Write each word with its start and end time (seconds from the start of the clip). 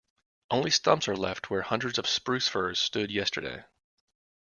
Only 0.49 0.71
stumps 0.71 1.07
are 1.07 1.15
left 1.15 1.51
where 1.51 1.61
hundreds 1.61 1.99
of 1.99 2.07
spruce 2.09 2.47
firs 2.47 2.79
stood 2.79 3.11
yesterday. 3.11 3.65